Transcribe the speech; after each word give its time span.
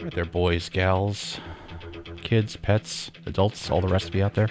Right 0.00 0.14
there, 0.14 0.24
boys, 0.24 0.68
gals, 0.68 1.38
kids, 2.28 2.56
pets, 2.56 3.10
adults, 3.24 3.70
all 3.70 3.80
the 3.80 3.88
rest 3.88 4.06
of 4.06 4.14
you 4.14 4.22
out 4.22 4.34
there. 4.34 4.50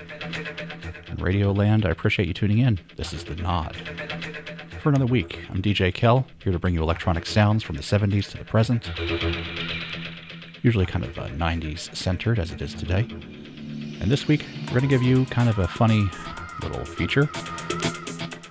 In 1.11 1.17
Radio 1.17 1.51
Land, 1.51 1.85
I 1.85 1.91
appreciate 1.91 2.27
you 2.27 2.33
tuning 2.33 2.57
in. 2.57 2.79
This 2.95 3.13
is 3.13 3.23
The 3.23 3.35
Nod. 3.35 3.75
For 4.81 4.89
another 4.89 5.05
week, 5.05 5.45
I'm 5.51 5.61
DJ 5.61 5.93
Kel, 5.93 6.25
here 6.43 6.51
to 6.51 6.57
bring 6.57 6.73
you 6.73 6.81
electronic 6.81 7.27
sounds 7.27 7.61
from 7.61 7.75
the 7.75 7.83
70s 7.83 8.31
to 8.31 8.37
the 8.39 8.45
present. 8.45 8.89
Usually 10.63 10.87
kind 10.87 11.05
of 11.05 11.19
uh, 11.19 11.27
90s 11.27 11.95
centered, 11.95 12.39
as 12.39 12.51
it 12.51 12.63
is 12.63 12.73
today. 12.73 13.01
And 14.01 14.09
this 14.09 14.27
week, 14.27 14.43
we're 14.65 14.79
going 14.79 14.81
to 14.81 14.87
give 14.87 15.03
you 15.03 15.25
kind 15.25 15.47
of 15.47 15.59
a 15.59 15.67
funny 15.67 16.09
little 16.63 16.83
feature. 16.83 17.29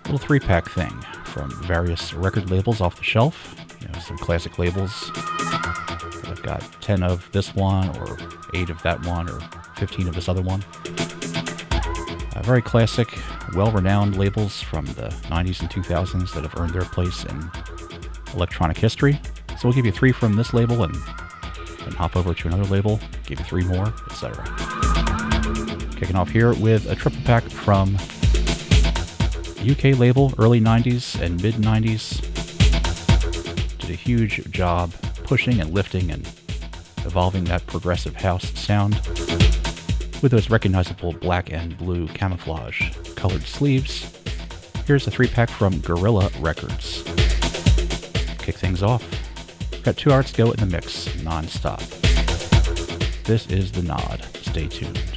Little 0.04 0.18
three 0.18 0.38
pack 0.38 0.70
thing 0.70 0.92
from 1.24 1.50
various 1.64 2.14
record 2.14 2.48
labels 2.48 2.80
off 2.80 2.94
the 2.94 3.02
shelf. 3.02 3.56
You 3.80 3.88
know, 3.88 3.98
some 3.98 4.18
classic 4.18 4.56
labels. 4.56 5.10
I've 5.16 6.42
got 6.44 6.60
10 6.80 7.02
of 7.02 7.28
this 7.32 7.56
one, 7.56 7.88
or 7.98 8.16
8 8.54 8.70
of 8.70 8.82
that 8.82 9.04
one, 9.06 9.28
or 9.28 9.40
15 9.76 10.08
of 10.08 10.14
this 10.14 10.28
other 10.28 10.42
one. 10.42 10.64
Uh, 12.34 12.42
very 12.42 12.62
classic, 12.62 13.18
well 13.54 13.70
renowned 13.70 14.16
labels 14.16 14.60
from 14.60 14.84
the 14.86 15.08
90s 15.28 15.60
and 15.60 15.70
2000s 15.70 16.32
that 16.34 16.42
have 16.42 16.54
earned 16.58 16.72
their 16.72 16.84
place 16.84 17.24
in 17.24 17.50
electronic 18.34 18.76
history. 18.76 19.20
So 19.50 19.60
we'll 19.64 19.72
give 19.72 19.86
you 19.86 19.92
three 19.92 20.12
from 20.12 20.36
this 20.36 20.52
label 20.52 20.82
and 20.84 20.94
then 20.94 21.92
hop 21.92 22.16
over 22.16 22.34
to 22.34 22.48
another 22.48 22.64
label, 22.64 23.00
give 23.24 23.38
you 23.38 23.44
three 23.44 23.64
more, 23.64 23.92
etc. 24.10 24.44
Kicking 25.96 26.16
off 26.16 26.28
here 26.28 26.52
with 26.54 26.90
a 26.90 26.94
triple 26.94 27.20
pack 27.24 27.42
from 27.44 27.96
UK 29.66 29.98
label, 29.98 30.32
early 30.38 30.60
90s 30.60 31.18
and 31.20 31.42
mid 31.42 31.54
90s. 31.54 32.20
Did 33.78 33.90
a 33.90 33.94
huge 33.94 34.50
job 34.50 34.92
pushing 35.24 35.60
and 35.60 35.70
lifting 35.70 36.10
and 36.10 36.28
evolving 37.06 37.44
that 37.44 37.66
progressive 37.66 38.14
house 38.16 38.50
sound 38.58 38.94
with 40.22 40.30
those 40.30 40.50
recognizable 40.50 41.12
black 41.14 41.52
and 41.52 41.76
blue 41.78 42.08
camouflage 42.08 42.90
colored 43.14 43.42
sleeves. 43.42 44.12
Here's 44.86 45.06
a 45.06 45.10
three 45.10 45.28
pack 45.28 45.48
from 45.48 45.80
Guerilla 45.80 46.30
Records. 46.40 47.02
Kick 48.38 48.56
things 48.56 48.82
off. 48.82 49.04
Got 49.82 49.96
two 49.96 50.12
hours 50.12 50.32
to 50.32 50.36
go 50.36 50.50
in 50.50 50.60
the 50.60 50.66
mix, 50.66 51.22
non 51.22 51.46
stop. 51.48 51.80
This 53.24 53.46
is 53.48 53.72
The 53.72 53.82
Nod. 53.82 54.24
Stay 54.42 54.68
tuned. 54.68 55.15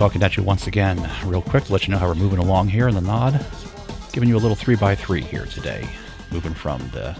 Talking 0.00 0.22
at 0.22 0.34
you 0.34 0.42
once 0.42 0.66
again, 0.66 1.10
real 1.26 1.42
quick, 1.42 1.64
to 1.64 1.72
let 1.74 1.86
you 1.86 1.92
know 1.92 1.98
how 1.98 2.08
we're 2.08 2.14
moving 2.14 2.38
along 2.38 2.66
here 2.66 2.88
in 2.88 2.94
the 2.94 3.02
nod. 3.02 3.44
Giving 4.14 4.30
you 4.30 4.36
a 4.38 4.40
little 4.40 4.56
3x3 4.56 5.22
here 5.22 5.44
today. 5.44 5.86
Moving 6.30 6.54
from 6.54 6.80
the 6.88 7.14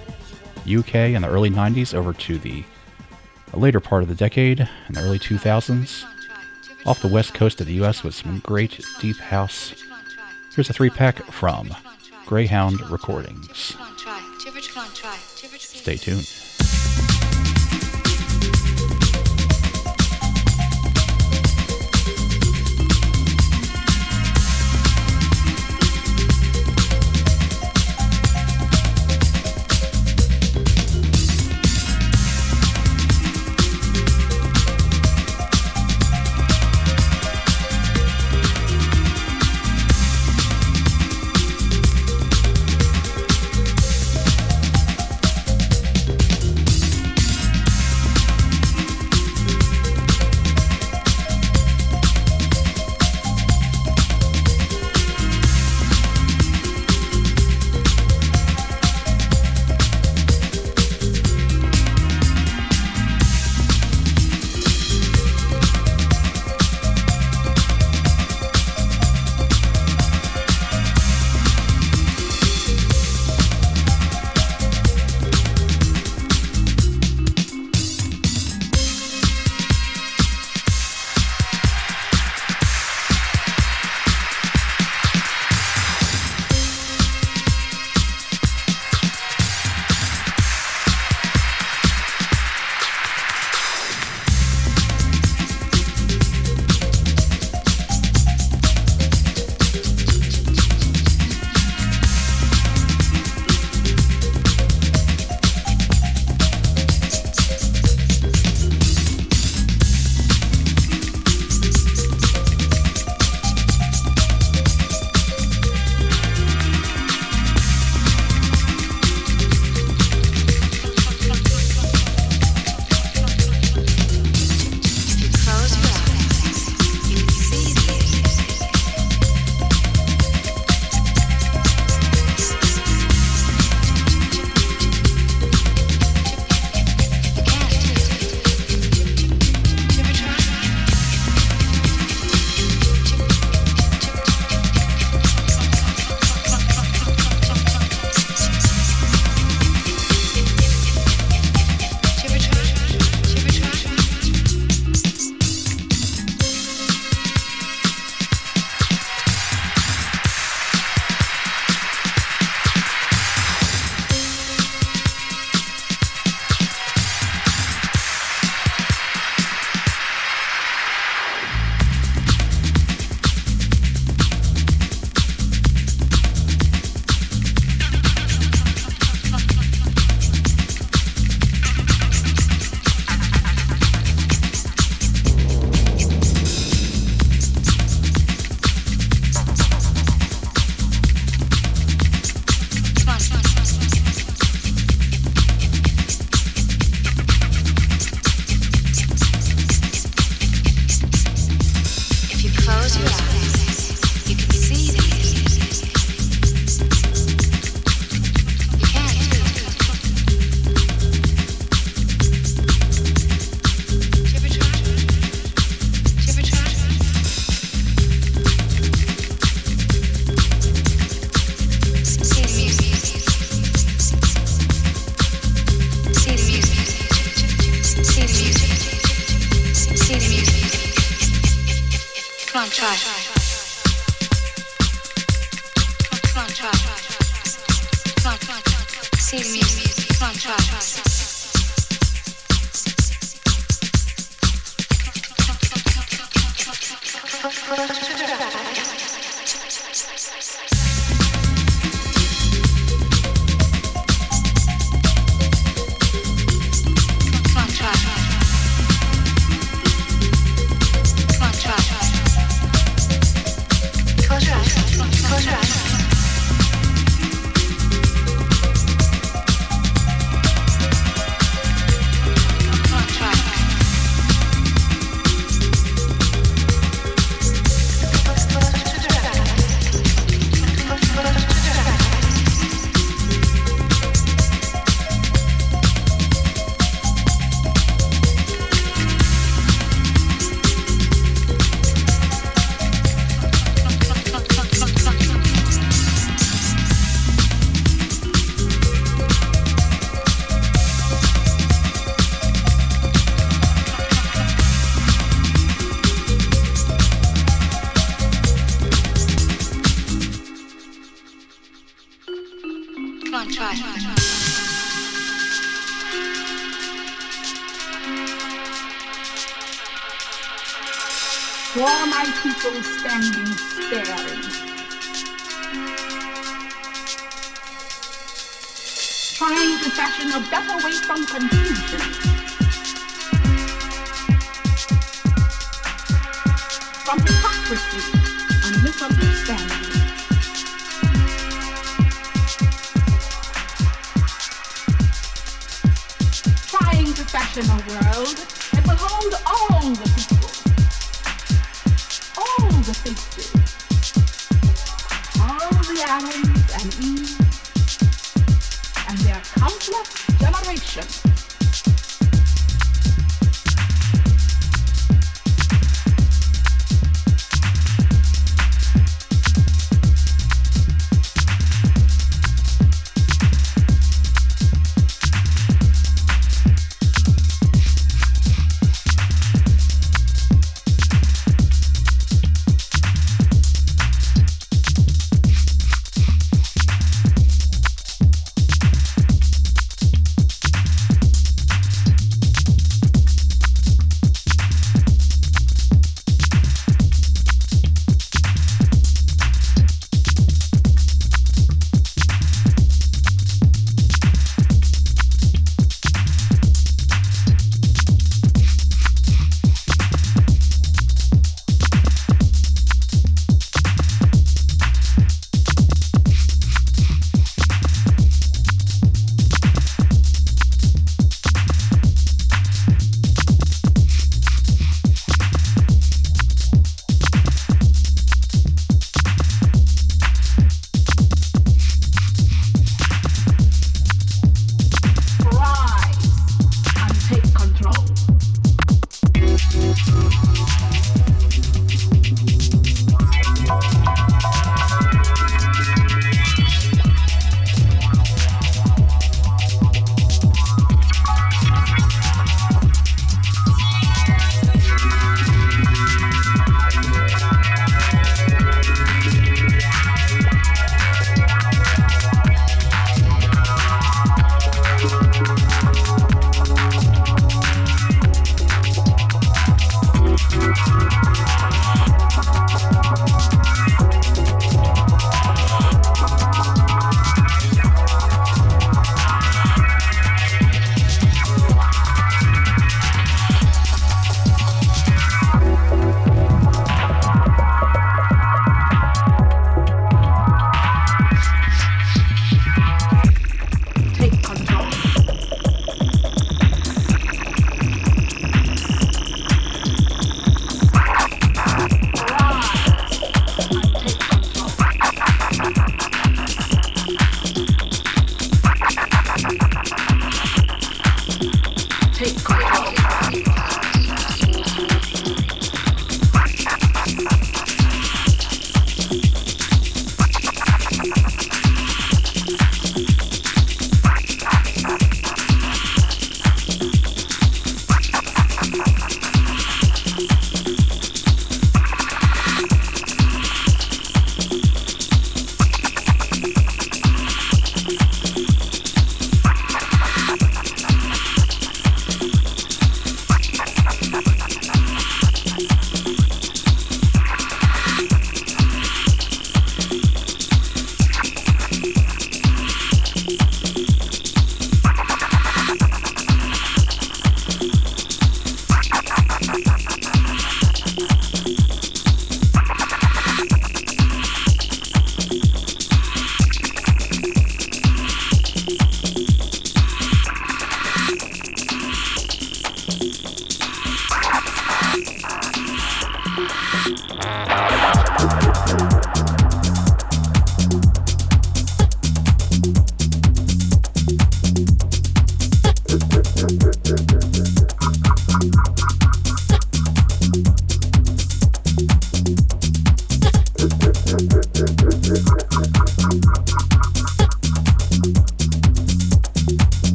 UK 0.79 0.95
in 1.15 1.21
the 1.21 1.29
early 1.29 1.51
90s 1.51 1.93
over 1.93 2.15
to 2.15 2.39
the 2.39 2.65
later 3.53 3.81
part 3.81 4.03
of 4.03 4.09
the 4.09 4.15
decade 4.15 4.61
in 4.89 4.95
the 4.95 5.03
early 5.03 5.19
2000s. 5.19 6.07
Off 6.87 7.03
the 7.03 7.09
west 7.09 7.35
coast 7.35 7.61
of 7.61 7.67
the 7.67 7.75
US 7.85 8.03
with 8.03 8.15
some 8.15 8.39
great 8.39 8.83
deep 8.99 9.19
house. 9.19 9.75
Here's 10.55 10.71
a 10.71 10.73
three 10.73 10.89
pack 10.89 11.19
from 11.25 11.77
Greyhound 12.25 12.81
Recordings. 12.91 13.77
Stay 15.59 15.97
tuned. 15.97 16.40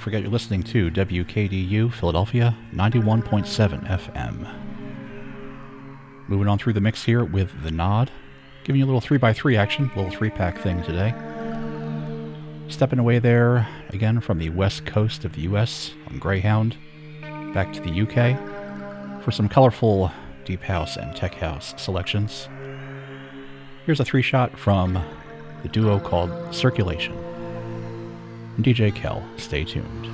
Forget 0.00 0.22
you're 0.22 0.30
listening 0.30 0.62
to 0.62 0.90
WKDU 0.90 1.92
Philadelphia 1.92 2.56
91.7 2.72 3.86
FM. 3.86 4.50
Moving 6.26 6.48
on 6.48 6.58
through 6.58 6.72
the 6.72 6.80
mix 6.80 7.04
here 7.04 7.22
with 7.22 7.62
The 7.62 7.70
Nod, 7.70 8.10
giving 8.64 8.78
you 8.78 8.86
a 8.86 8.90
little 8.90 9.02
3x3 9.02 9.58
action, 9.58 9.90
little 9.94 10.10
3 10.10 10.30
pack 10.30 10.58
thing 10.58 10.82
today. 10.84 11.12
Stepping 12.68 12.98
away 12.98 13.18
there 13.18 13.68
again 13.90 14.20
from 14.20 14.38
the 14.38 14.48
west 14.48 14.86
coast 14.86 15.26
of 15.26 15.34
the 15.34 15.42
US 15.42 15.92
on 16.06 16.18
Greyhound 16.18 16.78
back 17.52 17.70
to 17.74 17.80
the 17.82 18.00
UK 18.00 19.22
for 19.22 19.30
some 19.30 19.50
colorful 19.50 20.10
deep 20.46 20.62
house 20.62 20.96
and 20.96 21.14
tech 21.14 21.34
house 21.34 21.74
selections. 21.76 22.48
Here's 23.84 24.00
a 24.00 24.04
three 24.06 24.22
shot 24.22 24.58
from 24.58 24.98
the 25.62 25.68
duo 25.68 26.00
called 26.00 26.54
Circulation. 26.54 27.19
DJ 28.62 28.94
Kel. 28.94 29.22
Stay 29.36 29.64
tuned. 29.64 30.09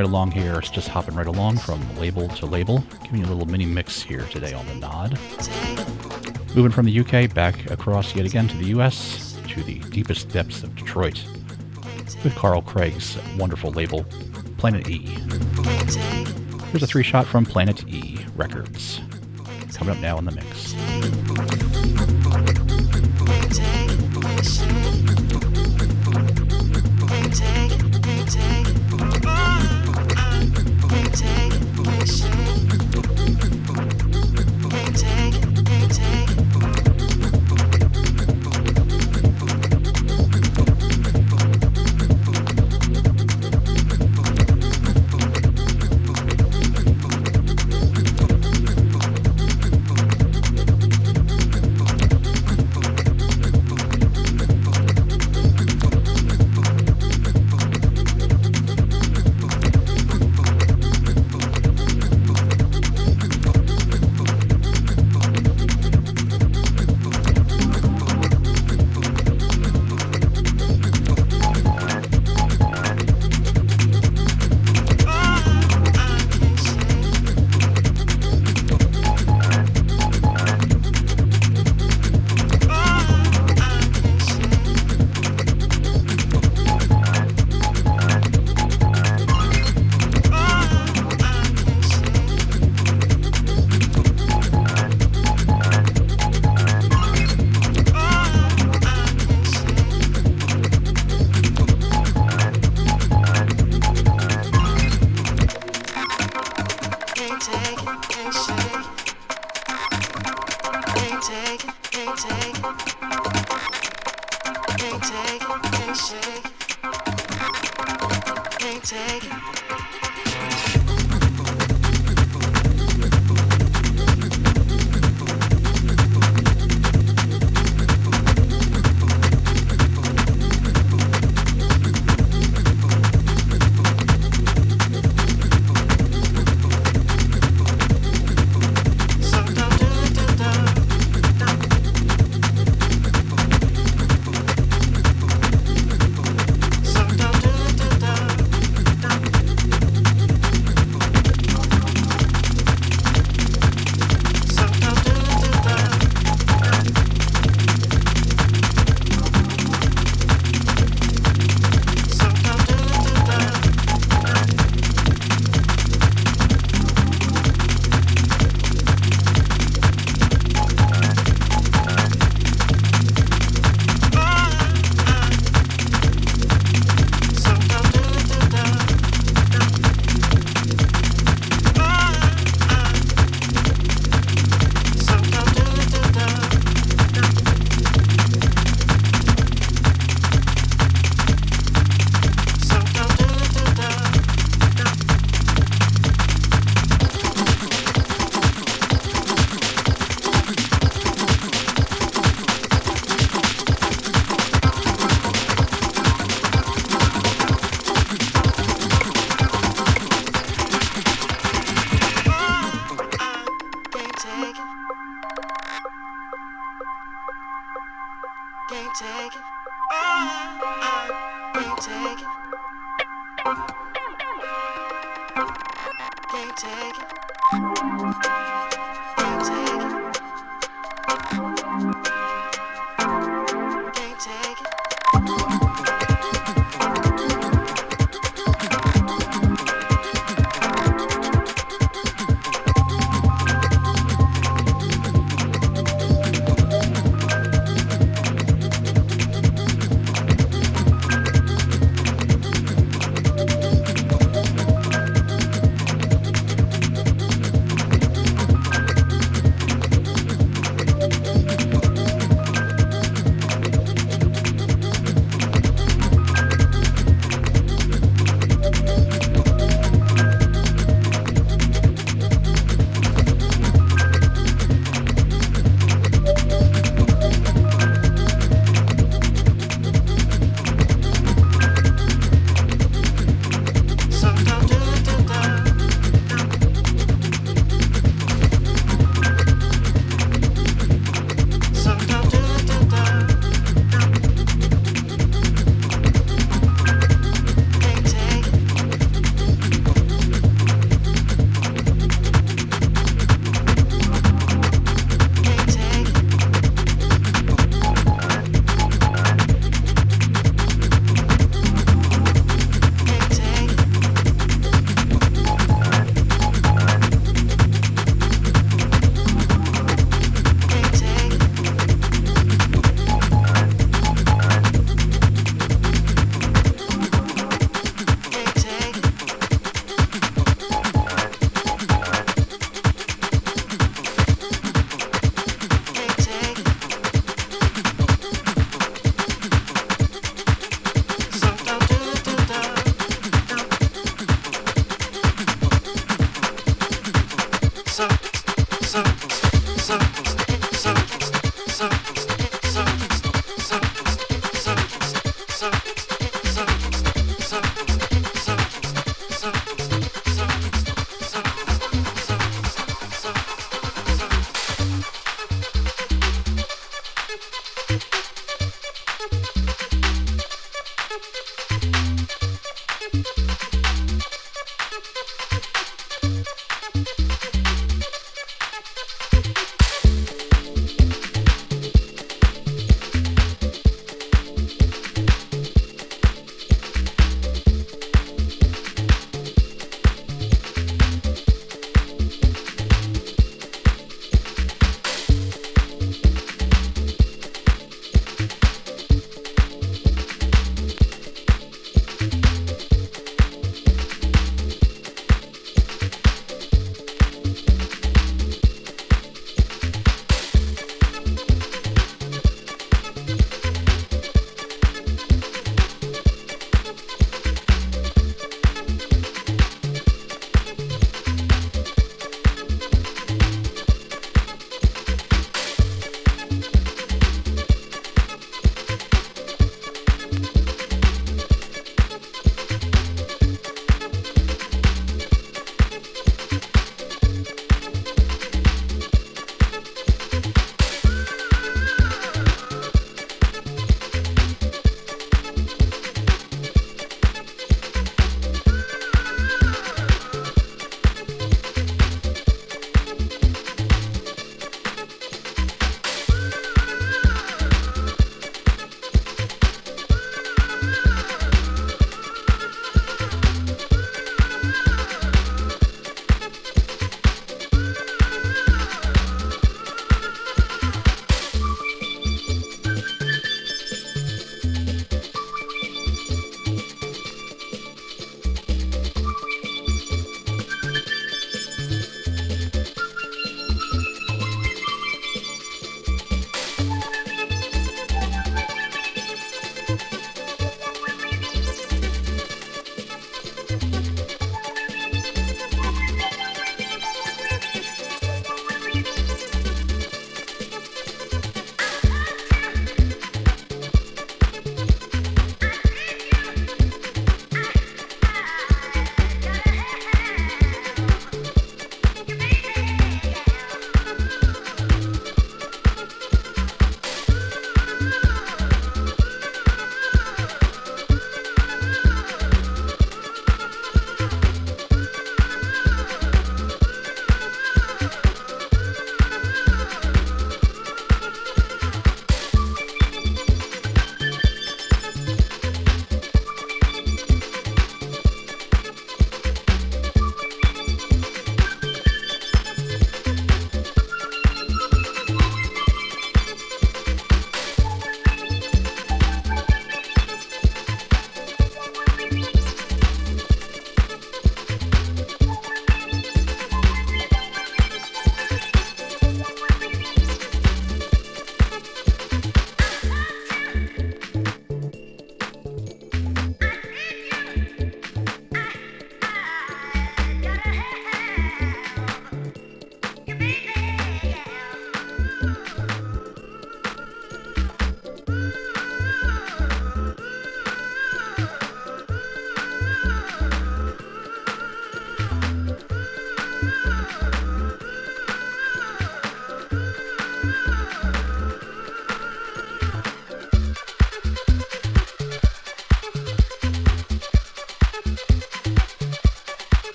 Right 0.00 0.08
along 0.08 0.30
here. 0.30 0.58
It's 0.58 0.70
just 0.70 0.88
hopping 0.88 1.14
right 1.14 1.26
along 1.26 1.58
from 1.58 1.78
label 1.96 2.26
to 2.26 2.46
label. 2.46 2.82
Giving 3.02 3.18
you 3.18 3.26
a 3.26 3.28
little 3.28 3.44
mini 3.44 3.66
mix 3.66 4.00
here 4.00 4.22
today 4.30 4.54
on 4.54 4.66
the 4.66 4.74
nod. 4.76 5.18
Moving 6.56 6.72
from 6.72 6.86
the 6.86 7.00
UK 7.00 7.34
back 7.34 7.70
across 7.70 8.14
yet 8.14 8.24
again 8.24 8.48
to 8.48 8.56
the 8.56 8.68
US 8.78 9.38
to 9.48 9.62
the 9.62 9.78
deepest 9.90 10.30
depths 10.30 10.62
of 10.62 10.74
Detroit 10.74 11.22
with 12.24 12.34
Carl 12.34 12.62
Craig's 12.62 13.18
wonderful 13.36 13.72
label, 13.72 14.04
Planet 14.56 14.88
E. 14.88 15.00
Here's 16.70 16.82
a 16.82 16.86
three 16.86 17.02
shot 17.02 17.26
from 17.26 17.44
Planet 17.44 17.86
E 17.86 18.24
Records. 18.36 19.02
Coming 19.74 19.96
up 19.96 20.00
now 20.00 20.16
in 20.16 20.24
the 20.24 20.32
mix. 20.32 20.49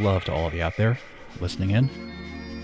Love 0.00 0.24
to 0.24 0.32
all 0.32 0.46
of 0.46 0.54
you 0.54 0.62
out 0.62 0.78
there 0.78 0.98
listening 1.42 1.72
in. 1.72 1.90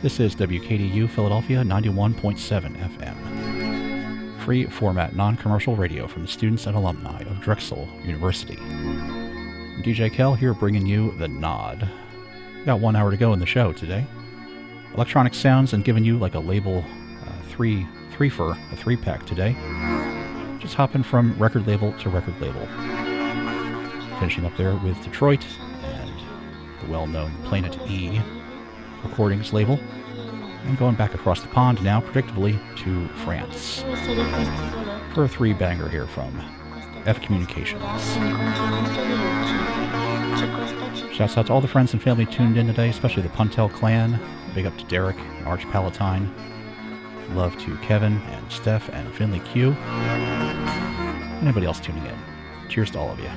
This 0.01 0.21
is 0.21 0.35
WKDU 0.35 1.11
Philadelphia 1.11 1.63
91.7 1.63 2.75
FM. 2.97 4.41
Free 4.41 4.65
format, 4.65 5.15
non 5.15 5.37
commercial 5.37 5.77
radio 5.77 6.07
from 6.07 6.23
the 6.23 6.29
students 6.29 6.67
and 6.67 6.75
alumni 6.75 7.21
of 7.21 7.39
Drexel 7.43 7.87
University. 8.03 8.57
DJ 9.83 10.11
Kel 10.11 10.35
here 10.35 10.55
bringing 10.55 10.87
you 10.87 11.13
The 11.19 11.29
Nod. 11.29 11.87
Got 12.65 12.81
one 12.81 12.97
hour 12.97 13.11
to 13.11 13.19
go 13.19 13.35
in 13.35 13.39
the 13.39 13.45
show 13.45 13.71
today. 13.71 14.07
Electronic 14.95 15.35
sounds 15.35 15.75
and 15.75 15.85
giving 15.85 16.05
you 16.05 16.17
like 16.17 16.37
a 16.37 16.41
label 16.41 16.83
uh, 17.27 17.43
three, 17.51 17.87
three 18.13 18.31
for 18.31 18.53
a 18.73 18.77
three 18.77 18.97
pack 18.97 19.27
today. 19.27 19.53
Just 20.59 20.73
hopping 20.73 21.03
from 21.03 21.39
record 21.39 21.67
label 21.67 21.93
to 21.99 22.09
record 22.09 22.41
label. 22.41 22.67
Finishing 24.21 24.47
up 24.47 24.57
there 24.57 24.75
with 24.77 24.99
Detroit 25.05 25.45
well 26.97 27.07
known 27.07 27.31
Planet 27.45 27.79
E 27.89 28.21
recordings 29.05 29.53
label. 29.53 29.79
And 30.65 30.79
going 30.79 30.95
back 30.95 31.15
across 31.15 31.43
the 31.43 31.49
pond 31.49 31.83
now, 31.85 32.01
predictably, 32.01 32.59
to 32.79 33.07
France. 33.25 33.83
For 35.15 35.25
a 35.25 35.29
three 35.29 35.53
banger 35.53 35.91
here 35.91 36.07
from 36.07 36.35
F 37.05 37.21
Communications. 37.21 37.83
Shouts 41.15 41.37
out 41.37 41.47
to 41.47 41.53
all 41.53 41.61
the 41.61 41.69
friends 41.69 41.93
and 41.93 42.03
family 42.03 42.25
tuned 42.25 42.57
in 42.57 42.67
today, 42.67 42.89
especially 42.89 43.23
the 43.23 43.29
Puntel 43.29 43.71
clan. 43.71 44.19
Big 44.55 44.65
up 44.65 44.77
to 44.79 44.85
Derek 44.87 45.17
Arch 45.45 45.69
Palatine. 45.71 46.33
Love 47.35 47.57
to 47.59 47.77
Kevin 47.79 48.17
and 48.23 48.51
Steph 48.51 48.89
and 48.89 49.15
Finley 49.15 49.41
Q. 49.41 49.73
Anybody 51.43 51.67
else 51.67 51.79
tuning 51.79 52.07
in. 52.07 52.19
Cheers 52.71 52.91
to 52.93 52.99
all 52.99 53.11
of 53.11 53.19
you. 53.21 53.31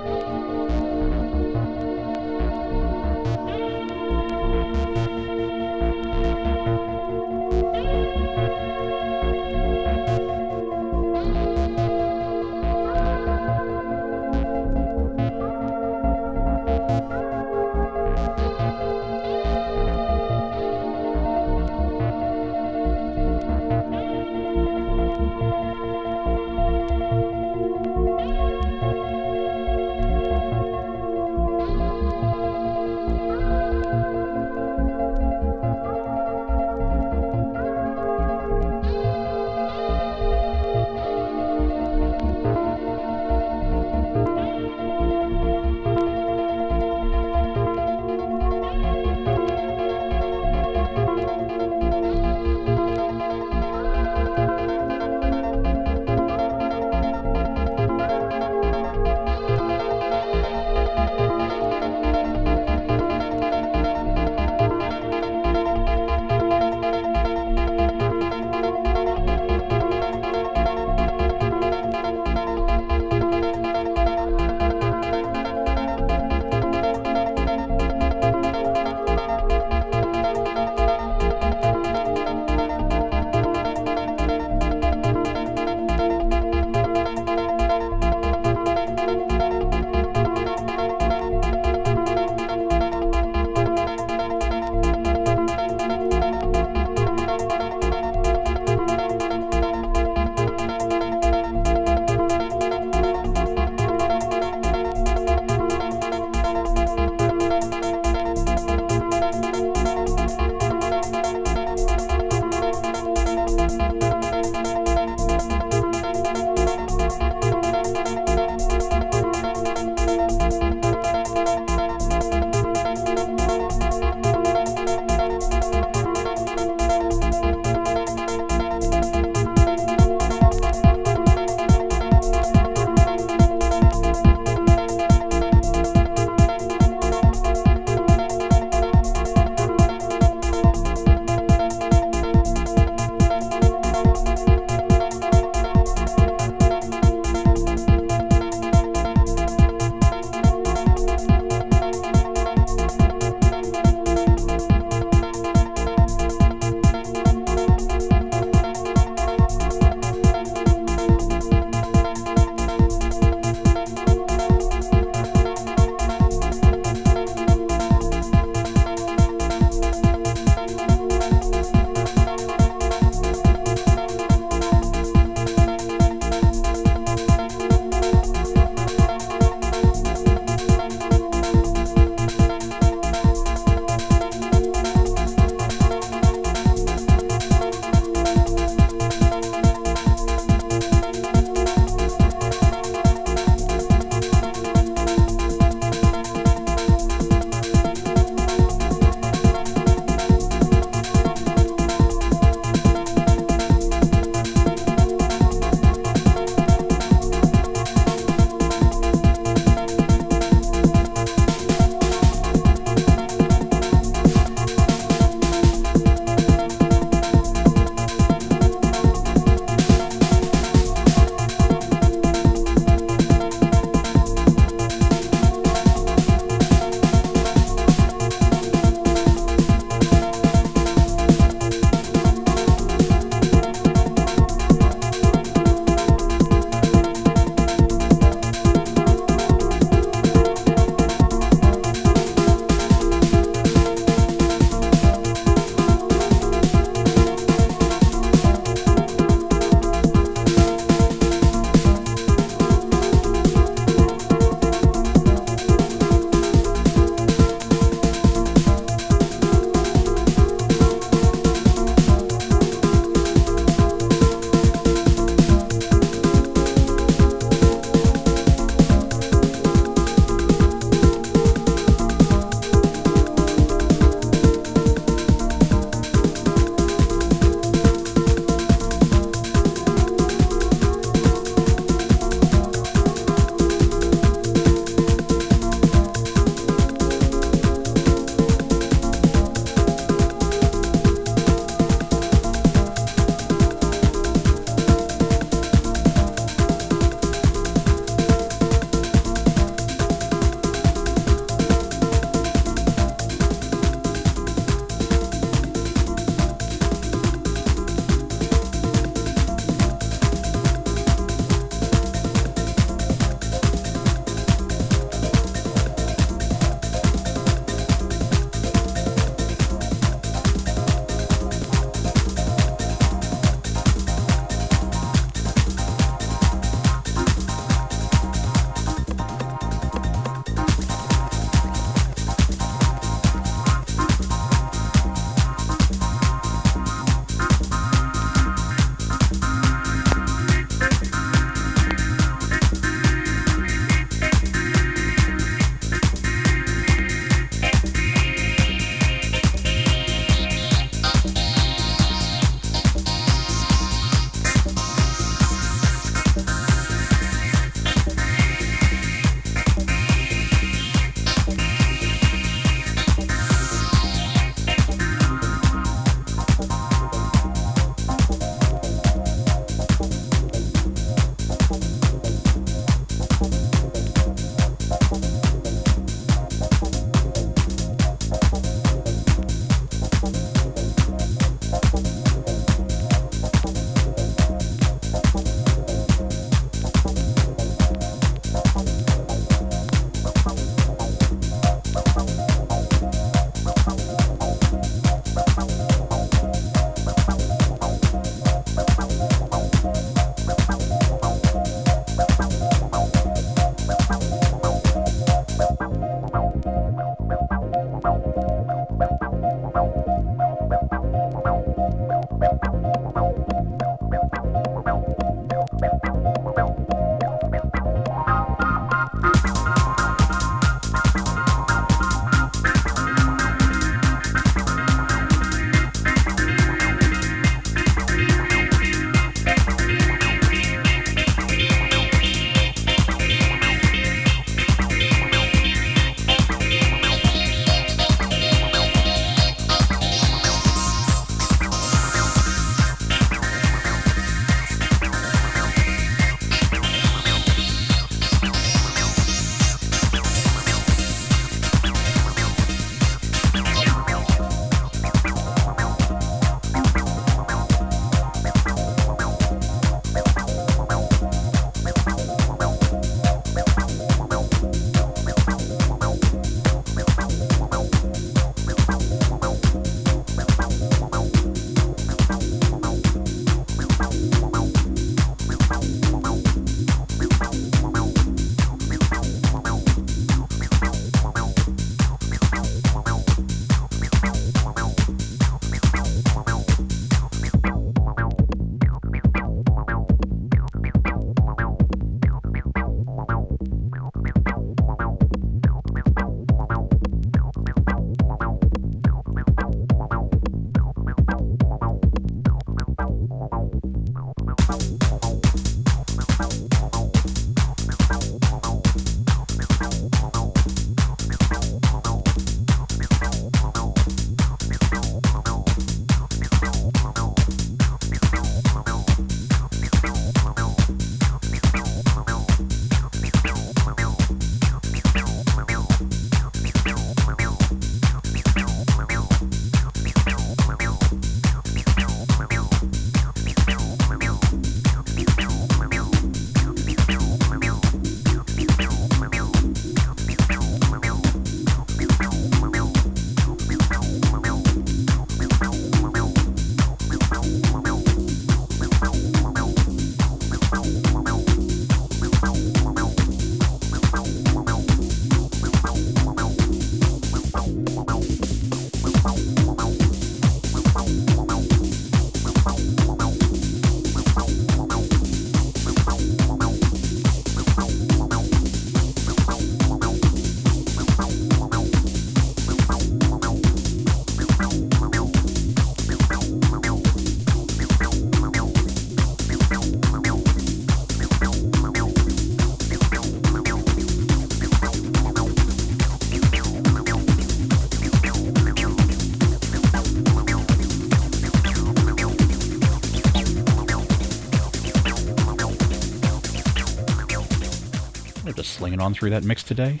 On 599.00 599.12
through 599.12 599.30
that 599.30 599.44
mix 599.44 599.62
today, 599.62 600.00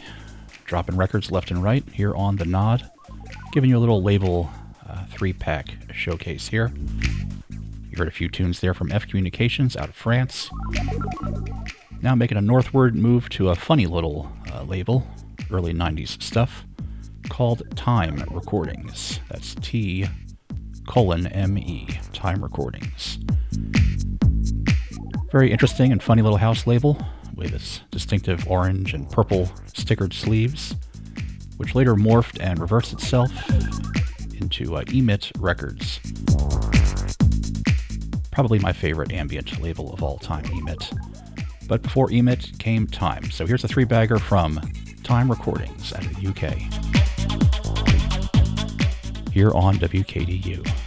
dropping 0.64 0.96
records 0.96 1.30
left 1.30 1.50
and 1.50 1.62
right 1.62 1.84
here 1.92 2.14
on 2.14 2.36
the 2.36 2.44
Nod, 2.44 2.90
giving 3.52 3.70
you 3.70 3.76
a 3.76 3.80
little 3.80 4.02
label 4.02 4.50
uh, 4.88 5.04
three 5.06 5.32
pack 5.32 5.68
showcase 5.92 6.48
here. 6.48 6.72
You 7.50 7.96
heard 7.96 8.08
a 8.08 8.12
few 8.12 8.28
tunes 8.28 8.60
there 8.60 8.74
from 8.74 8.92
F 8.92 9.06
Communications 9.06 9.76
out 9.76 9.88
of 9.88 9.94
France. 9.94 10.50
Now 12.02 12.14
making 12.14 12.38
a 12.38 12.40
northward 12.40 12.94
move 12.94 13.28
to 13.30 13.50
a 13.50 13.54
funny 13.54 13.86
little 13.86 14.30
uh, 14.52 14.62
label, 14.62 15.06
early 15.50 15.72
90s 15.72 16.22
stuff, 16.22 16.64
called 17.28 17.62
Time 17.76 18.24
Recordings. 18.30 19.20
That's 19.28 19.54
T 19.56 20.06
colon 20.86 21.26
M 21.28 21.58
E, 21.58 21.88
Time 22.12 22.42
Recordings. 22.42 23.18
Very 25.32 25.50
interesting 25.50 25.90
and 25.90 26.02
funny 26.02 26.22
little 26.22 26.38
house 26.38 26.66
label 26.66 27.04
distinctive 28.14 28.50
orange 28.50 28.94
and 28.94 29.10
purple 29.10 29.46
stickered 29.72 30.12
sleeves, 30.12 30.76
which 31.56 31.74
later 31.74 31.94
morphed 31.94 32.40
and 32.40 32.60
reversed 32.60 32.92
itself 32.92 33.32
into 34.40 34.76
uh, 34.76 34.84
Emit 34.92 35.32
Records 35.38 36.00
probably 38.30 38.58
my 38.58 38.72
favorite 38.72 39.12
ambient 39.12 39.60
label 39.60 39.92
of 39.92 40.02
all 40.02 40.18
time, 40.18 40.44
Emit. 40.46 40.90
But 41.68 41.82
before 41.82 42.10
Emit 42.10 42.58
came 42.58 42.88
Time. 42.88 43.30
So 43.30 43.46
here's 43.46 43.62
a 43.62 43.68
three 43.68 43.84
bagger 43.84 44.18
from 44.18 44.60
Time 45.04 45.30
Recordings 45.30 45.92
out 45.92 46.04
of 46.04 46.16
the 46.16 46.28
UK. 46.28 46.54
Here 49.32 49.52
on 49.52 49.76
WKDU. 49.76 50.83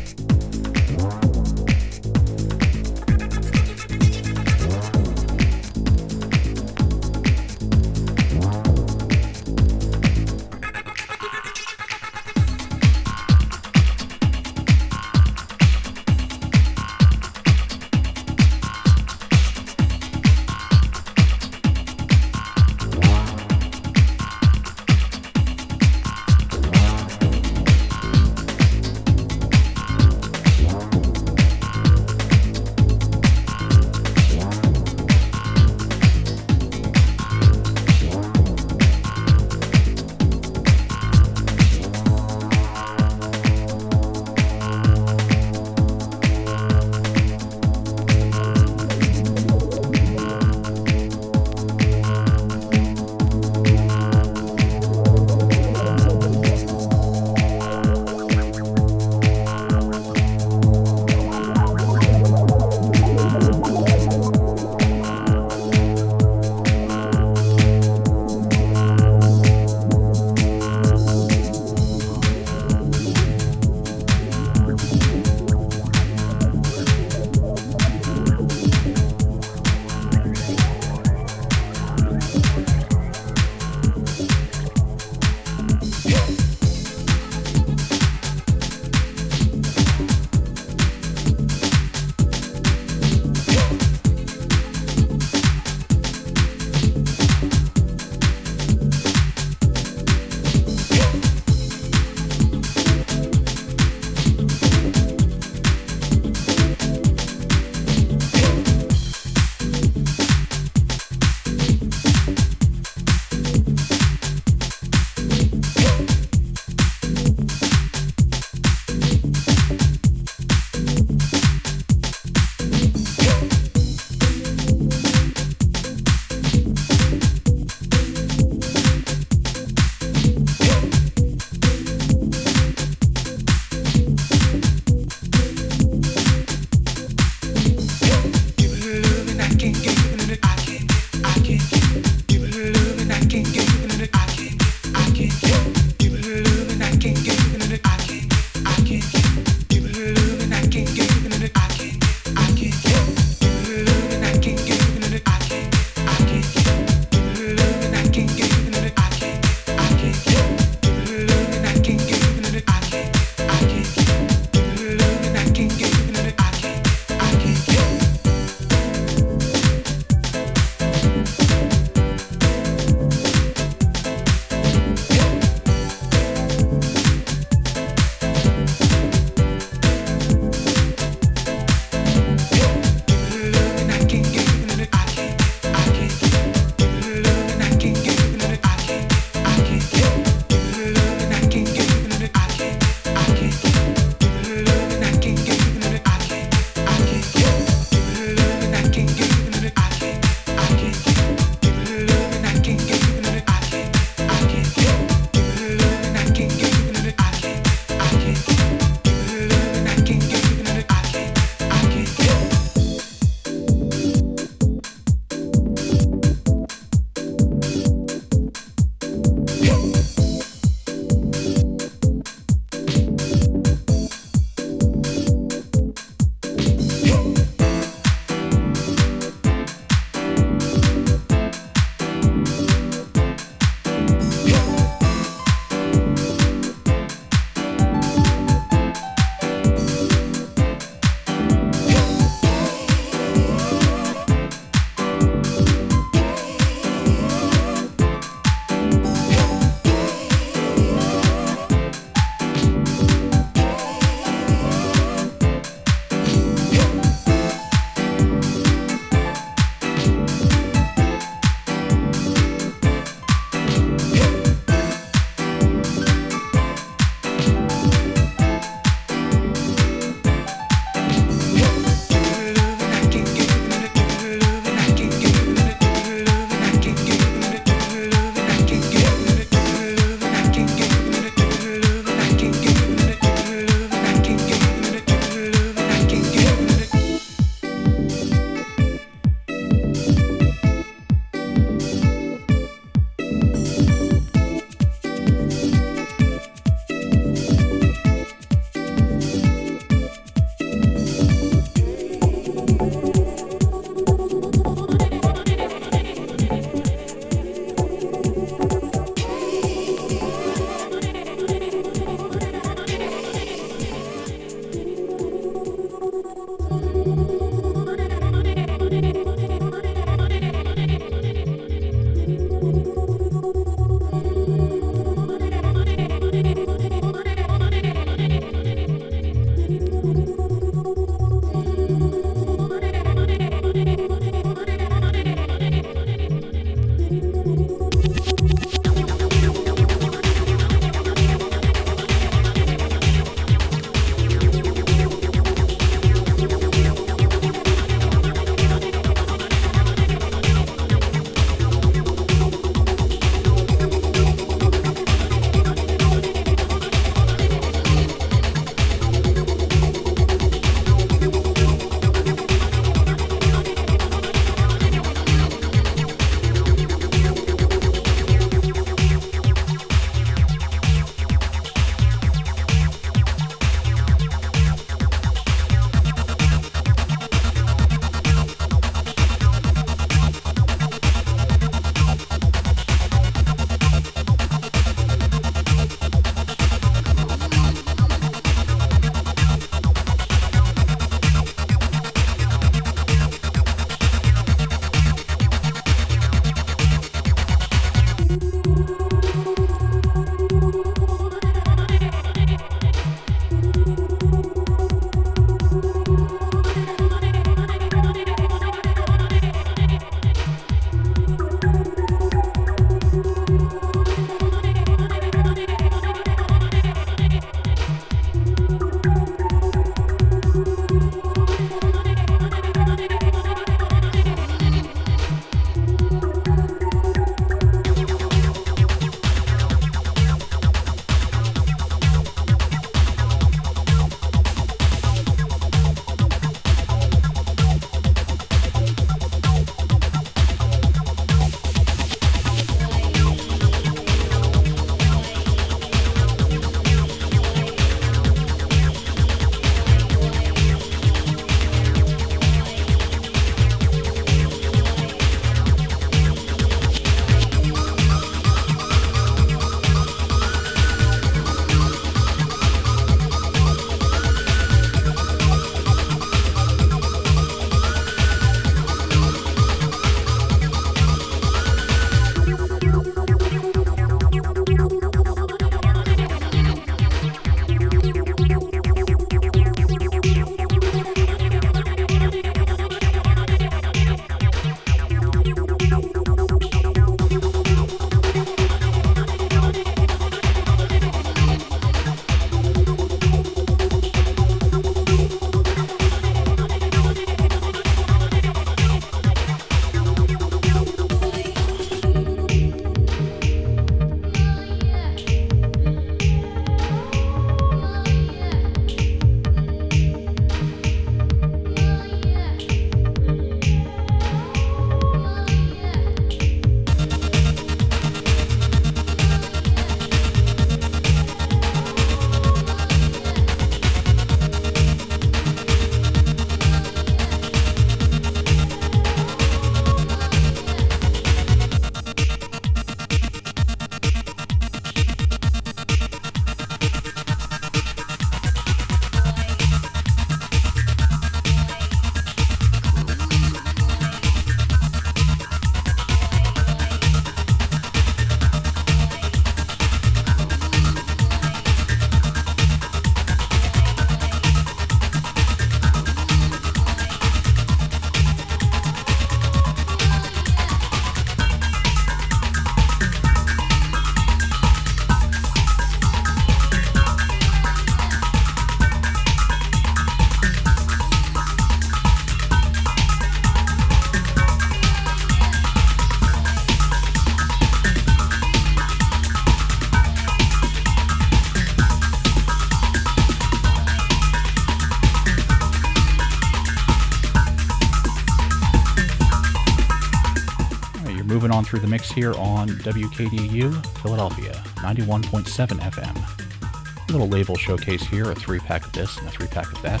On 591.60 591.64
through 591.66 591.80
the 591.80 591.86
mix 591.86 592.10
here 592.10 592.32
on 592.36 592.68
WKDU 592.68 593.86
Philadelphia, 593.98 594.52
91.7 594.76 595.78
FM. 595.78 597.08
A 597.08 597.12
little 597.12 597.28
label 597.28 597.54
showcase 597.54 598.02
here, 598.02 598.30
a 598.30 598.34
three 598.34 598.60
pack 598.60 598.86
of 598.86 598.92
this 598.92 599.18
and 599.18 599.28
a 599.28 599.30
three 599.30 599.46
pack 599.46 599.70
of 599.70 599.82
that. 599.82 600.00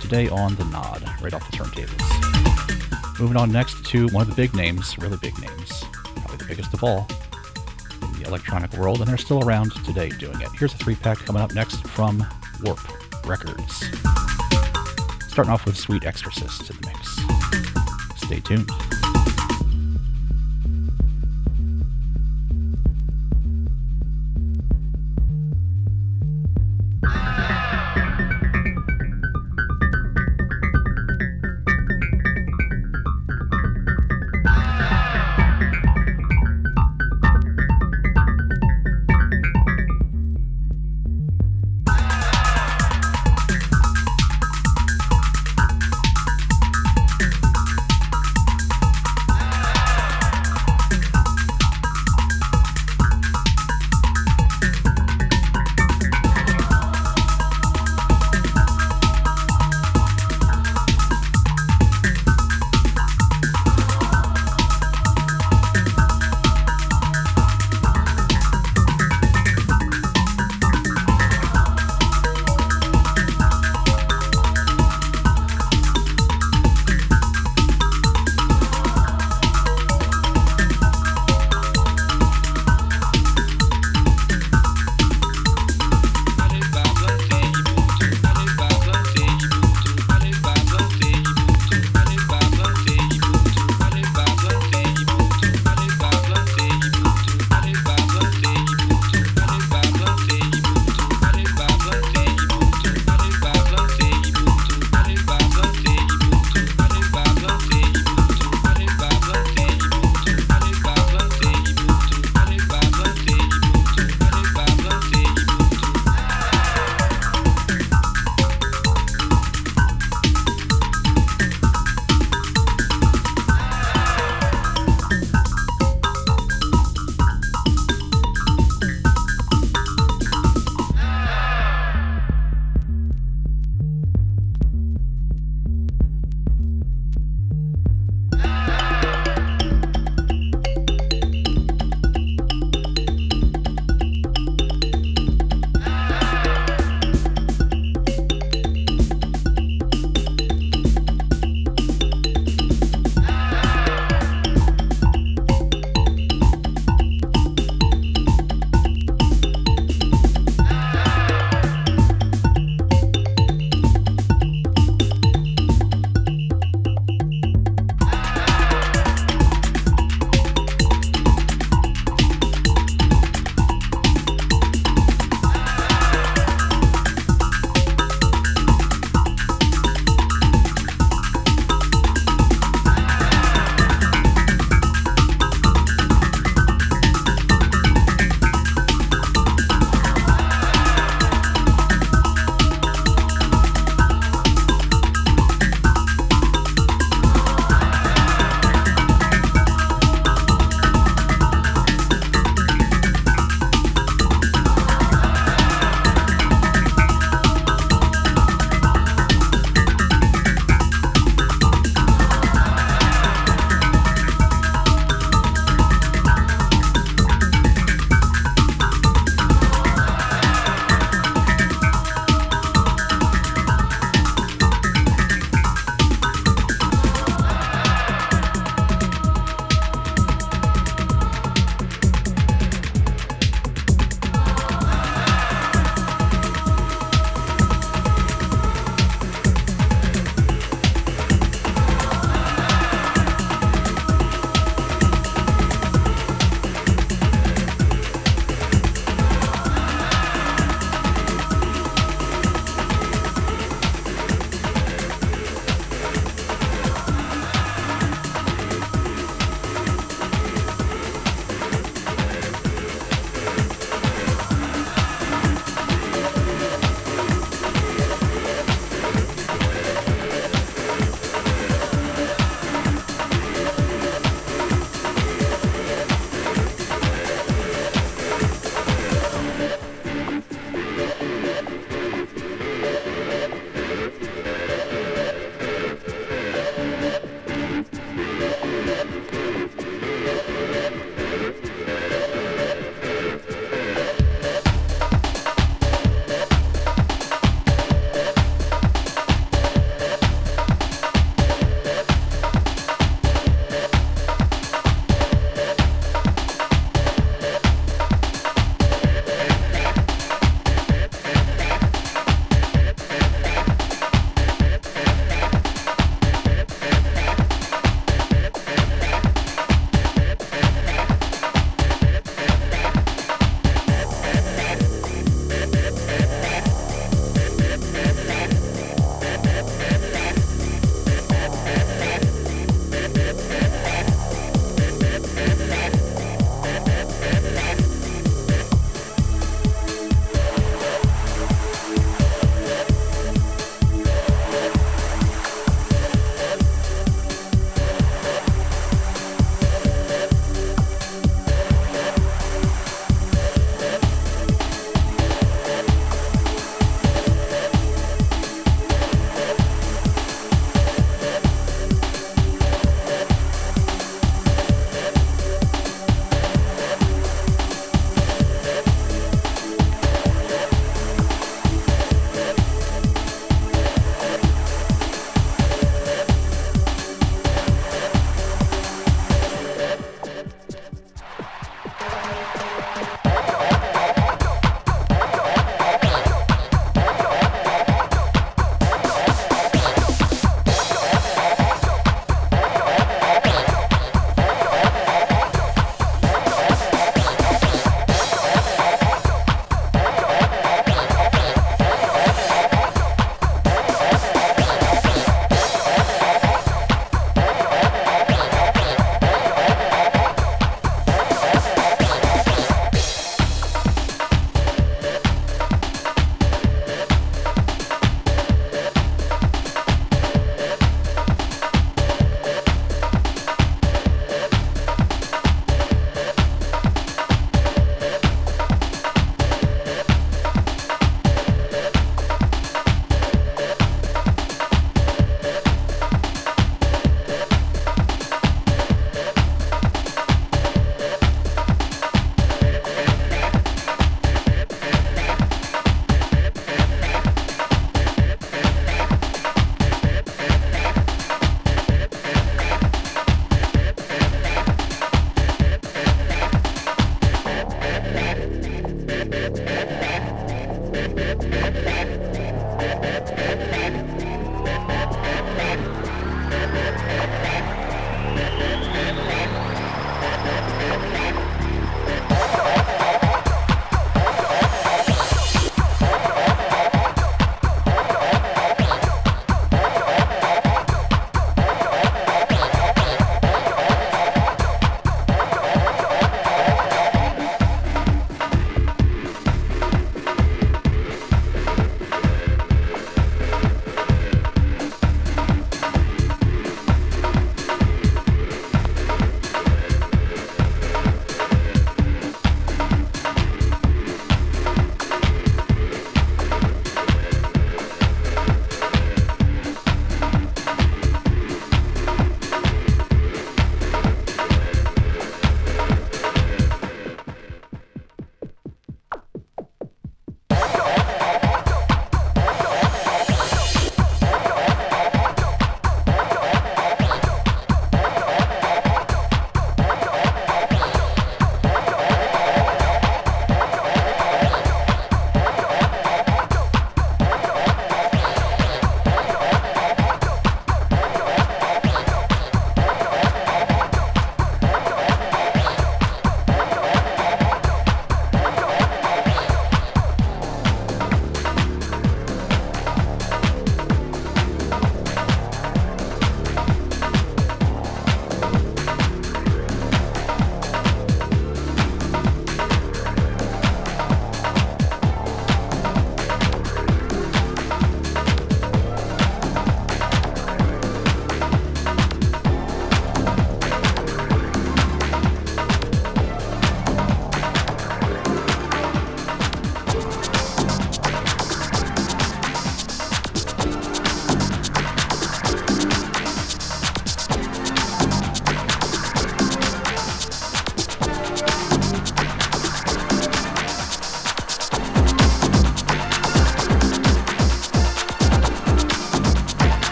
Today 0.00 0.26
on 0.30 0.54
The 0.54 0.64
Nod, 0.64 1.02
right 1.20 1.34
off 1.34 1.50
the 1.50 1.54
turntables. 1.54 3.20
Moving 3.20 3.36
on 3.36 3.52
next 3.52 3.84
to 3.86 4.06
one 4.08 4.22
of 4.22 4.28
the 4.28 4.34
big 4.34 4.54
names, 4.54 4.96
really 4.96 5.18
big 5.20 5.38
names, 5.38 5.84
probably 6.16 6.38
the 6.38 6.46
biggest 6.46 6.72
of 6.72 6.82
all 6.82 7.06
in 8.00 8.22
the 8.22 8.26
electronic 8.26 8.72
world, 8.72 9.00
and 9.00 9.08
they're 9.08 9.18
still 9.18 9.46
around 9.46 9.72
today 9.84 10.08
doing 10.08 10.40
it. 10.40 10.48
Here's 10.58 10.72
a 10.72 10.78
three 10.78 10.94
pack 10.94 11.18
coming 11.18 11.42
up 11.42 11.52
next 11.52 11.86
from 11.88 12.24
Warp 12.62 12.80
Records. 13.26 13.84
Starting 15.28 15.52
off 15.52 15.66
with 15.66 15.76
Sweet 15.76 16.06
Exorcist 16.06 16.70
in 16.70 16.76
the 16.80 16.86
mix. 16.86 18.24
Stay 18.24 18.40
tuned. 18.40 18.97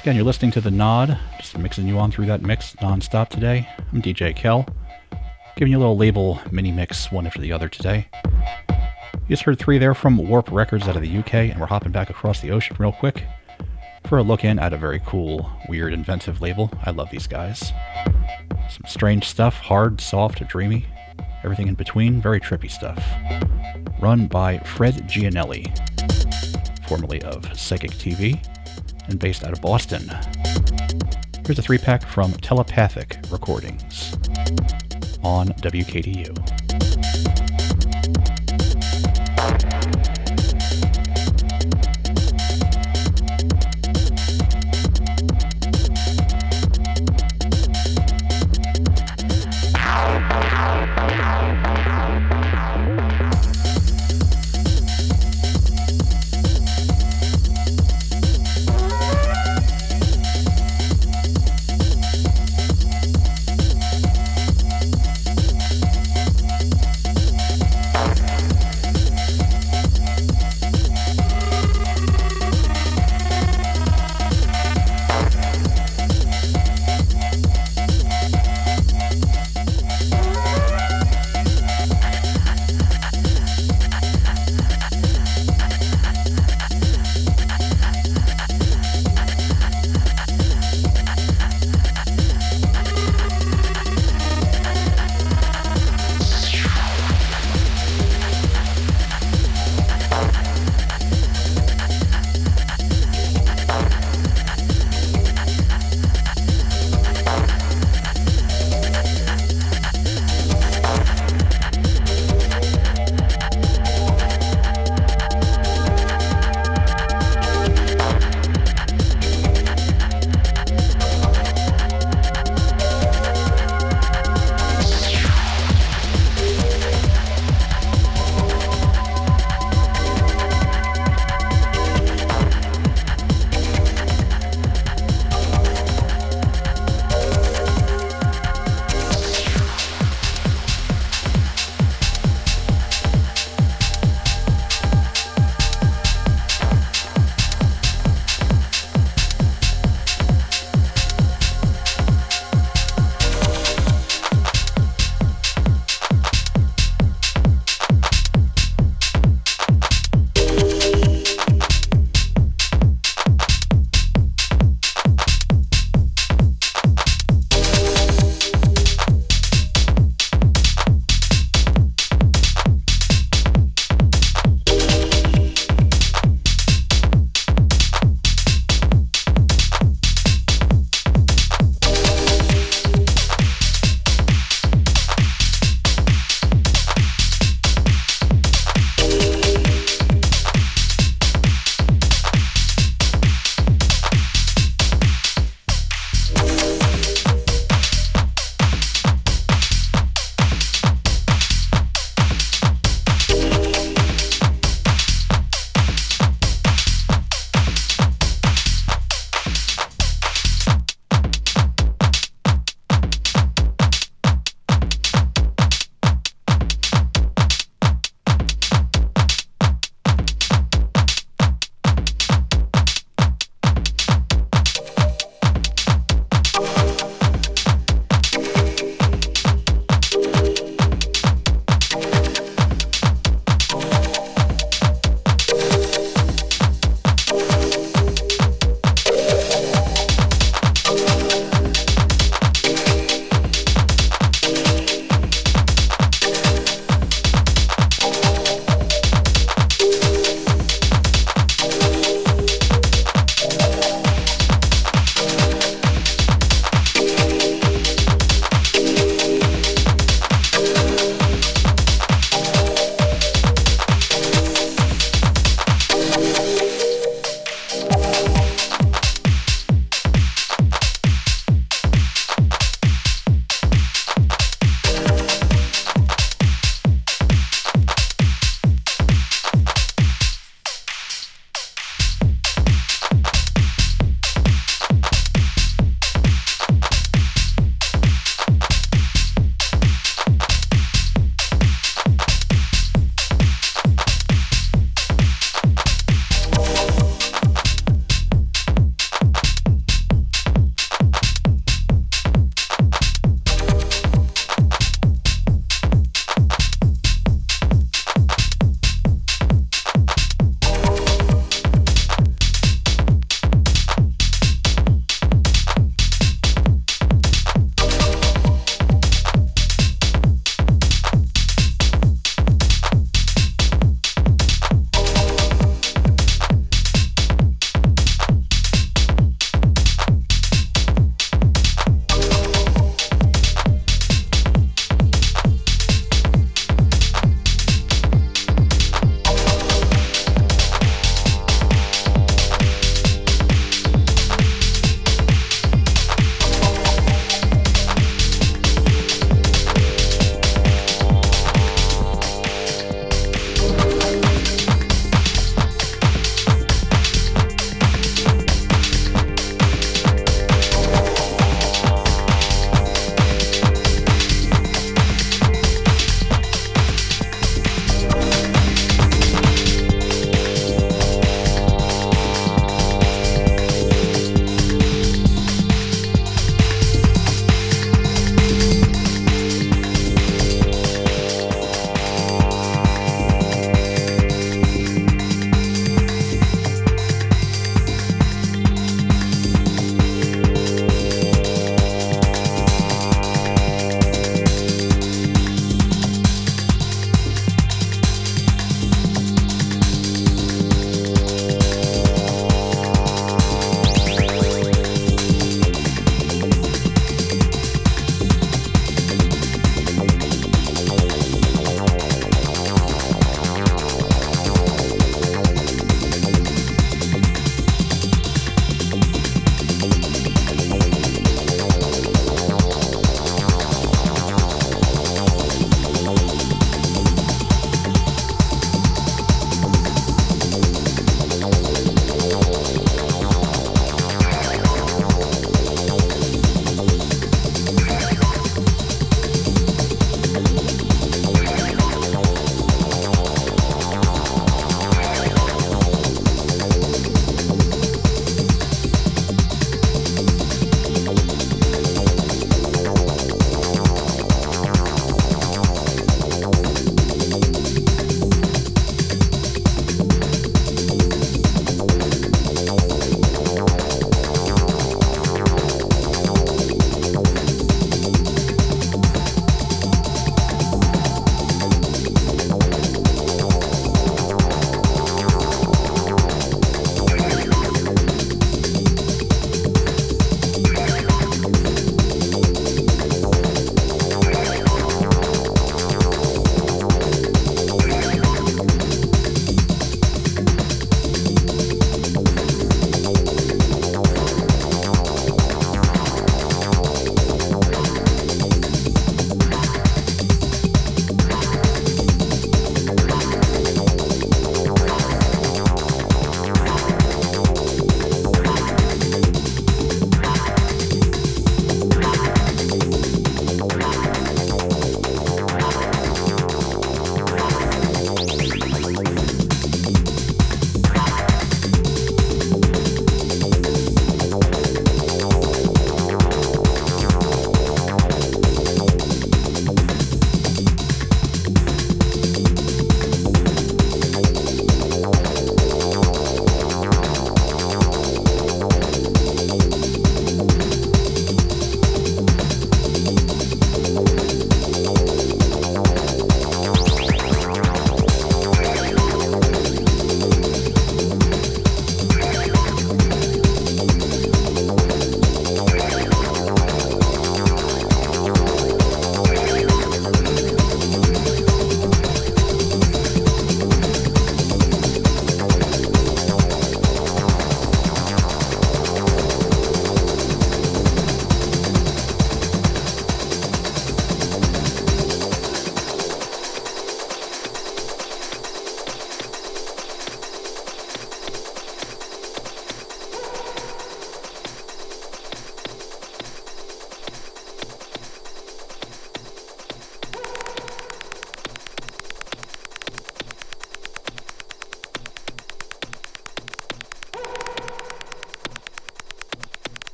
Once 0.00 0.06
again, 0.06 0.16
you're 0.16 0.24
listening 0.24 0.50
to 0.50 0.62
The 0.62 0.70
Nod, 0.70 1.18
just 1.36 1.58
mixing 1.58 1.86
you 1.86 1.98
on 1.98 2.10
through 2.10 2.24
that 2.24 2.40
mix 2.40 2.74
nonstop 2.76 3.28
today. 3.28 3.68
I'm 3.92 4.00
DJ 4.00 4.34
Kel, 4.34 4.66
giving 5.56 5.72
you 5.72 5.76
a 5.76 5.80
little 5.80 5.98
label 5.98 6.40
mini 6.50 6.72
mix 6.72 7.12
one 7.12 7.26
after 7.26 7.38
the 7.38 7.52
other 7.52 7.68
today. 7.68 8.08
You 8.70 9.28
just 9.28 9.42
heard 9.42 9.58
three 9.58 9.76
there 9.76 9.92
from 9.92 10.16
Warp 10.16 10.50
Records 10.50 10.88
out 10.88 10.96
of 10.96 11.02
the 11.02 11.18
UK, 11.18 11.34
and 11.34 11.60
we're 11.60 11.66
hopping 11.66 11.92
back 11.92 12.08
across 12.08 12.40
the 12.40 12.50
ocean 12.50 12.76
real 12.78 12.92
quick 12.92 13.24
for 14.06 14.16
a 14.16 14.22
look 14.22 14.42
in 14.42 14.58
at 14.58 14.72
a 14.72 14.78
very 14.78 15.02
cool, 15.04 15.50
weird, 15.68 15.92
inventive 15.92 16.40
label. 16.40 16.72
I 16.84 16.92
love 16.92 17.10
these 17.10 17.26
guys. 17.26 17.70
Some 18.70 18.84
strange 18.86 19.28
stuff, 19.28 19.56
hard, 19.56 20.00
soft, 20.00 20.48
dreamy, 20.48 20.86
everything 21.44 21.68
in 21.68 21.74
between, 21.74 22.22
very 22.22 22.40
trippy 22.40 22.70
stuff. 22.70 23.04
Run 24.00 24.28
by 24.28 24.60
Fred 24.60 24.94
Giannelli, 25.06 25.68
formerly 26.88 27.20
of 27.20 27.54
Psychic 27.54 27.90
TV, 27.90 28.42
and 29.10 29.18
based 29.18 29.44
out 29.44 29.52
of 29.52 29.60
Boston. 29.60 30.08
Here's 31.44 31.58
a 31.58 31.62
three 31.62 31.78
pack 31.78 32.06
from 32.06 32.32
Telepathic 32.34 33.18
Recordings 33.30 34.14
on 35.22 35.48
WKDU. 35.48 36.59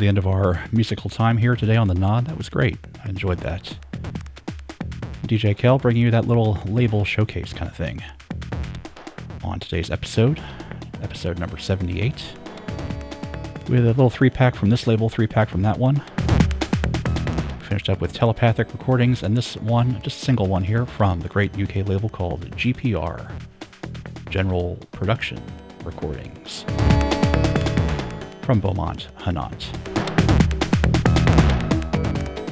The 0.00 0.08
end 0.08 0.18
of 0.18 0.26
our 0.26 0.64
musical 0.72 1.10
time 1.10 1.36
here 1.36 1.54
today 1.54 1.76
on 1.76 1.86
the 1.86 1.94
Nod. 1.94 2.26
That 2.26 2.38
was 2.38 2.48
great. 2.48 2.78
I 3.04 3.10
enjoyed 3.10 3.38
that. 3.40 3.76
DJ 5.26 5.56
Kel 5.56 5.78
bringing 5.78 6.02
you 6.02 6.10
that 6.10 6.26
little 6.26 6.58
label 6.64 7.04
showcase 7.04 7.52
kind 7.52 7.70
of 7.70 7.76
thing. 7.76 8.02
On 9.44 9.60
today's 9.60 9.90
episode, 9.90 10.42
episode 11.02 11.38
number 11.38 11.58
78, 11.58 12.14
with 13.68 13.84
a 13.84 13.88
little 13.88 14.08
three 14.08 14.30
pack 14.30 14.54
from 14.54 14.70
this 14.70 14.86
label, 14.86 15.10
three 15.10 15.26
pack 15.26 15.50
from 15.50 15.60
that 15.62 15.78
one. 15.78 16.02
Finished 17.60 17.90
up 17.90 18.00
with 18.00 18.14
telepathic 18.14 18.72
recordings, 18.72 19.22
and 19.22 19.36
this 19.36 19.56
one, 19.58 20.00
just 20.02 20.22
a 20.22 20.24
single 20.24 20.46
one 20.46 20.64
here 20.64 20.86
from 20.86 21.20
the 21.20 21.28
great 21.28 21.52
UK 21.60 21.86
label 21.86 22.08
called 22.08 22.50
GPR 22.56 23.30
General 24.30 24.76
Production 24.92 25.40
Recordings 25.84 26.64
from 28.50 28.58
Beaumont, 28.58 29.06
Hannant. 29.18 29.70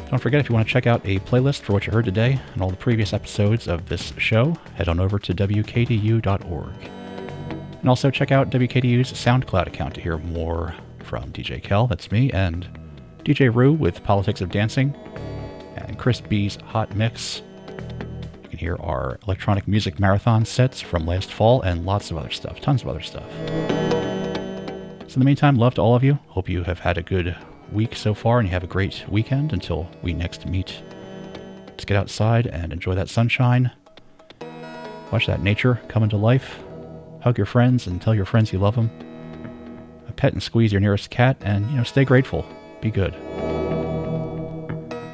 Don't 0.08 0.20
forget, 0.20 0.38
if 0.38 0.48
you 0.48 0.54
want 0.54 0.64
to 0.64 0.72
check 0.72 0.86
out 0.86 1.00
a 1.04 1.18
playlist 1.18 1.62
for 1.62 1.72
what 1.72 1.88
you 1.88 1.92
heard 1.92 2.04
today 2.04 2.38
and 2.52 2.62
all 2.62 2.70
the 2.70 2.76
previous 2.76 3.12
episodes 3.12 3.66
of 3.66 3.88
this 3.88 4.12
show, 4.16 4.56
head 4.76 4.88
on 4.88 5.00
over 5.00 5.18
to 5.18 5.34
WKDU.org. 5.34 6.72
And 7.80 7.88
also 7.88 8.12
check 8.12 8.30
out 8.30 8.48
WKDU's 8.48 9.12
SoundCloud 9.12 9.66
account 9.66 9.96
to 9.96 10.00
hear 10.00 10.18
more 10.18 10.72
from 11.00 11.32
DJ 11.32 11.60
Kel, 11.60 11.88
that's 11.88 12.12
me, 12.12 12.30
and 12.30 12.68
DJ 13.24 13.52
Rue 13.52 13.72
with 13.72 14.04
Politics 14.04 14.40
of 14.40 14.52
Dancing, 14.52 14.94
and 15.74 15.98
Chris 15.98 16.20
B's 16.20 16.58
Hot 16.66 16.94
Mix. 16.94 17.42
You 18.44 18.48
can 18.50 18.58
hear 18.60 18.76
our 18.76 19.18
electronic 19.24 19.66
music 19.66 19.98
marathon 19.98 20.44
sets 20.44 20.80
from 20.80 21.06
last 21.06 21.32
fall 21.32 21.60
and 21.62 21.84
lots 21.84 22.12
of 22.12 22.18
other 22.18 22.30
stuff, 22.30 22.60
tons 22.60 22.82
of 22.82 22.88
other 22.88 23.02
stuff. 23.02 23.87
So, 25.08 25.14
in 25.14 25.20
the 25.20 25.24
meantime, 25.24 25.56
love 25.56 25.74
to 25.76 25.80
all 25.80 25.94
of 25.94 26.04
you. 26.04 26.18
Hope 26.26 26.50
you 26.50 26.64
have 26.64 26.80
had 26.80 26.98
a 26.98 27.02
good 27.02 27.34
week 27.72 27.96
so 27.96 28.12
far 28.12 28.40
and 28.40 28.46
you 28.46 28.52
have 28.52 28.62
a 28.62 28.66
great 28.66 29.06
weekend 29.08 29.54
until 29.54 29.90
we 30.02 30.12
next 30.12 30.44
meet. 30.44 30.82
Let's 31.66 31.86
get 31.86 31.96
outside 31.96 32.46
and 32.46 32.74
enjoy 32.74 32.94
that 32.94 33.08
sunshine. 33.08 33.70
Watch 35.10 35.26
that 35.26 35.42
nature 35.42 35.80
come 35.88 36.02
into 36.02 36.18
life. 36.18 36.58
Hug 37.22 37.38
your 37.38 37.46
friends 37.46 37.86
and 37.86 38.02
tell 38.02 38.14
your 38.14 38.26
friends 38.26 38.52
you 38.52 38.58
love 38.58 38.74
them. 38.74 38.90
Pet 40.16 40.34
and 40.34 40.42
squeeze 40.42 40.72
your 40.72 40.80
nearest 40.80 41.08
cat 41.08 41.38
and, 41.40 41.70
you 41.70 41.78
know, 41.78 41.84
stay 41.84 42.04
grateful. 42.04 42.44
Be 42.82 42.90
good. 42.90 43.14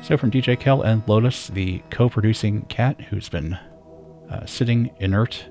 So, 0.02 0.16
from 0.16 0.32
DJ 0.32 0.58
Kel 0.58 0.82
and 0.82 1.04
Lotus, 1.06 1.46
the 1.46 1.82
co 1.90 2.08
producing 2.08 2.62
cat 2.62 3.00
who's 3.00 3.28
been 3.28 3.54
uh, 4.28 4.44
sitting 4.44 4.90
inert 4.98 5.44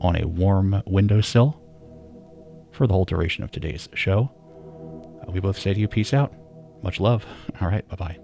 on 0.00 0.16
a 0.16 0.26
warm 0.26 0.82
windowsill 0.86 1.61
for 2.72 2.86
the 2.86 2.94
whole 2.94 3.04
duration 3.04 3.44
of 3.44 3.50
today's 3.50 3.88
show. 3.94 4.30
Uh, 5.26 5.30
we 5.30 5.40
both 5.40 5.58
say 5.58 5.74
to 5.74 5.80
you, 5.80 5.88
peace 5.88 6.12
out. 6.12 6.32
Much 6.82 6.98
love. 7.00 7.24
All 7.60 7.68
right, 7.68 7.86
bye 7.88 7.96
bye. 7.96 8.18